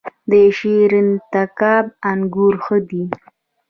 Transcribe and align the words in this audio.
د 0.29 0.31
شیرین 0.57 1.09
تګاب 1.33 1.85
انګور 2.11 2.55
ښه 2.63 2.77
دي 2.89 3.03